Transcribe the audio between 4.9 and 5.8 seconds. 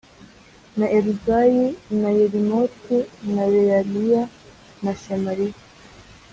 shemariya